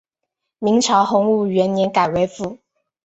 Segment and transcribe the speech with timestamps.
[0.57, 2.57] 明朝洪武元年改为府。